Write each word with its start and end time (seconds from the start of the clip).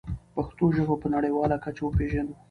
پښتو 0.35 0.65
ژبه 0.75 0.95
په 1.01 1.07
نړیواله 1.15 1.57
کچه 1.65 1.81
وپېژنو. 1.83 2.33